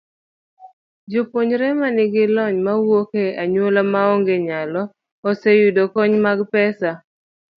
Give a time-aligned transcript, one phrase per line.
[1.11, 4.81] Jopuonjre ma nigi lony to wuok e anyuola maonge nyalo,
[5.29, 6.91] oseyudo kony mag pesa.